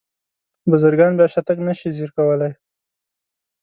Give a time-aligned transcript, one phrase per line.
[0.69, 2.51] بزګران بیا شاتګ ته نشي ځیر کولی.